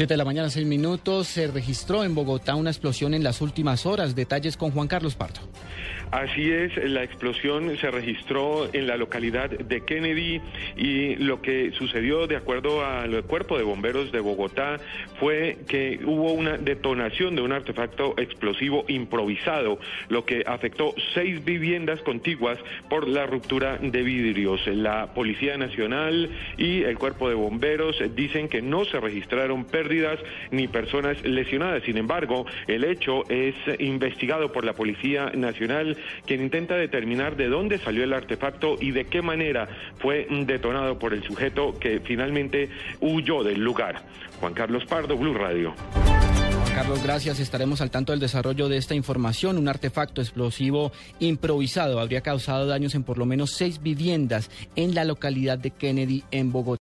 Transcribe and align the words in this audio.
Siete 0.00 0.14
de 0.14 0.16
la 0.16 0.24
mañana, 0.24 0.48
seis 0.48 0.66
minutos. 0.66 1.28
Se 1.28 1.46
registró 1.46 2.04
en 2.04 2.14
Bogotá 2.14 2.54
una 2.54 2.70
explosión 2.70 3.12
en 3.12 3.22
las 3.22 3.42
últimas 3.42 3.84
horas. 3.84 4.14
Detalles 4.14 4.56
con 4.56 4.70
Juan 4.70 4.88
Carlos 4.88 5.14
Pardo. 5.14 5.40
Así 6.10 6.50
es, 6.50 6.76
la 6.76 7.04
explosión 7.04 7.76
se 7.78 7.88
registró 7.88 8.68
en 8.72 8.88
la 8.88 8.96
localidad 8.96 9.48
de 9.48 9.84
Kennedy 9.84 10.40
y 10.76 11.14
lo 11.14 11.40
que 11.40 11.70
sucedió 11.78 12.26
de 12.26 12.34
acuerdo 12.34 12.84
al 12.84 13.22
cuerpo 13.22 13.56
de 13.56 13.62
bomberos 13.62 14.10
de 14.10 14.18
Bogotá 14.18 14.78
fue 15.20 15.58
que 15.68 16.00
hubo 16.04 16.32
una 16.32 16.58
detonación 16.58 17.36
de 17.36 17.42
un 17.42 17.52
artefacto 17.52 18.14
explosivo 18.16 18.84
improvisado, 18.88 19.78
lo 20.08 20.24
que 20.24 20.42
afectó 20.44 20.94
seis 21.14 21.44
viviendas 21.44 22.00
contiguas 22.00 22.58
por 22.88 23.06
la 23.06 23.26
ruptura 23.26 23.76
de 23.76 24.02
vidrios. 24.02 24.66
La 24.66 25.14
Policía 25.14 25.56
Nacional 25.58 26.28
y 26.56 26.82
el 26.82 26.98
cuerpo 26.98 27.28
de 27.28 27.36
bomberos 27.36 28.02
dicen 28.16 28.48
que 28.48 28.62
no 28.62 28.84
se 28.84 28.98
registraron 28.98 29.64
pérdidas 29.64 30.18
ni 30.50 30.66
personas 30.66 31.22
lesionadas. 31.24 31.84
Sin 31.84 31.98
embargo, 31.98 32.46
el 32.66 32.82
hecho 32.82 33.22
es 33.30 33.54
investigado 33.78 34.50
por 34.50 34.64
la 34.64 34.72
Policía 34.72 35.30
Nacional 35.36 35.96
quien 36.26 36.42
intenta 36.42 36.76
determinar 36.76 37.36
de 37.36 37.48
dónde 37.48 37.78
salió 37.78 38.04
el 38.04 38.12
artefacto 38.12 38.76
y 38.80 38.90
de 38.92 39.06
qué 39.06 39.22
manera 39.22 39.68
fue 39.98 40.26
detonado 40.46 40.98
por 40.98 41.14
el 41.14 41.22
sujeto 41.22 41.78
que 41.78 42.00
finalmente 42.00 42.68
huyó 43.00 43.42
del 43.42 43.60
lugar. 43.60 44.02
Juan 44.40 44.54
Carlos 44.54 44.84
Pardo, 44.86 45.16
Blue 45.16 45.34
Radio. 45.34 45.74
Carlos, 46.74 47.02
gracias. 47.02 47.40
Estaremos 47.40 47.80
al 47.80 47.90
tanto 47.90 48.12
del 48.12 48.20
desarrollo 48.20 48.68
de 48.68 48.76
esta 48.76 48.94
información. 48.94 49.58
Un 49.58 49.68
artefacto 49.68 50.20
explosivo 50.20 50.92
improvisado 51.18 52.00
habría 52.00 52.20
causado 52.20 52.66
daños 52.66 52.94
en 52.94 53.02
por 53.02 53.18
lo 53.18 53.26
menos 53.26 53.50
seis 53.50 53.82
viviendas 53.82 54.50
en 54.76 54.94
la 54.94 55.04
localidad 55.04 55.58
de 55.58 55.72
Kennedy, 55.72 56.24
en 56.30 56.52
Bogotá. 56.52 56.78